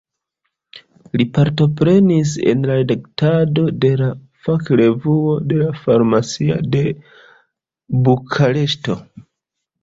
[1.21, 4.07] Li partoprenis en la redaktado de la
[4.47, 6.83] fakrevuo de "Farmacia" de
[8.09, 8.99] Bukareŝto.